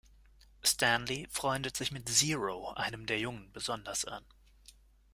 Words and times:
Stanley 0.63 1.27
freundet 1.29 1.77
sich 1.77 1.91
mit 1.91 2.09
Zero, 2.09 2.73
einem 2.73 3.05
der 3.05 3.19
Jungen, 3.19 3.51
besonders 3.53 4.03
an. 4.03 4.25